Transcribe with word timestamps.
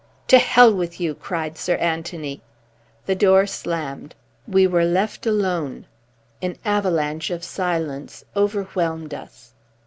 "To 0.29 0.39
Hell 0.39 0.73
with 0.73 0.99
you," 0.99 1.13
cried 1.13 1.59
Sir 1.59 1.75
Anthony. 1.75 2.41
The 3.05 3.13
door 3.13 3.45
slammed. 3.45 4.15
We 4.47 4.65
were 4.65 4.83
left 4.83 5.27
alone. 5.27 5.85
An 6.41 6.55
avalanche 6.65 7.29
of 7.29 7.43
silence 7.43 8.25
overwhelmed 8.35 9.13
us. 9.13 9.53